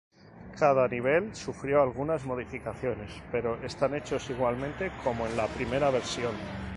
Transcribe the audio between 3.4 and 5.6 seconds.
están hechos igualmente como en la